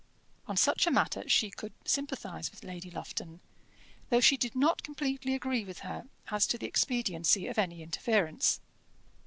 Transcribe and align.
On 0.47 0.57
such 0.57 0.87
a 0.87 0.91
matter 0.91 1.29
she 1.29 1.51
could 1.51 1.73
sympathize 1.85 2.49
with 2.49 2.63
Lady 2.63 2.89
Lufton, 2.89 3.39
though 4.09 4.19
she 4.19 4.35
did 4.35 4.55
not 4.55 4.81
completely 4.81 5.35
agree 5.35 5.63
with 5.63 5.81
her 5.81 6.07
as 6.31 6.47
to 6.47 6.57
the 6.57 6.65
expediency 6.65 7.45
of 7.45 7.59
any 7.59 7.83
interference. 7.83 8.61